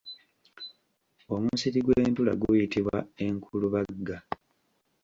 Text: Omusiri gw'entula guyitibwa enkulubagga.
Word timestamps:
Omusiri 1.35 1.79
gw'entula 1.85 2.33
guyitibwa 2.41 2.97
enkulubagga. 3.25 4.17